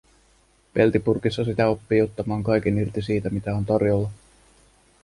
Peltipurkissa 0.73 1.43
sitä 1.45 1.67
oppii 1.67 2.01
ottamaan 2.01 2.43
kaiken 2.43 2.77
irti 2.77 3.01
siitä, 3.01 3.29
mitä 3.29 3.55
on 3.55 3.65
tarjolla. 3.65 4.09